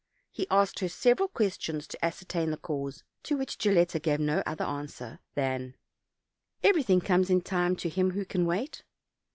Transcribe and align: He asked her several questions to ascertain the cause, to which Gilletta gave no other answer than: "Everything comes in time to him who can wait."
He 0.31 0.47
asked 0.49 0.79
her 0.79 0.89
several 0.89 1.27
questions 1.29 1.85
to 1.89 2.03
ascertain 2.03 2.49
the 2.49 2.57
cause, 2.57 3.03
to 3.21 3.37
which 3.37 3.59
Gilletta 3.59 3.99
gave 3.99 4.19
no 4.19 4.41
other 4.47 4.65
answer 4.65 5.19
than: 5.35 5.75
"Everything 6.63 7.01
comes 7.01 7.29
in 7.29 7.41
time 7.41 7.75
to 7.75 7.87
him 7.87 8.09
who 8.09 8.25
can 8.25 8.47
wait." 8.47 8.83